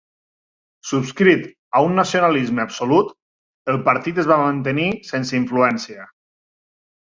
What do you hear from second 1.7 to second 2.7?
a un nacionalisme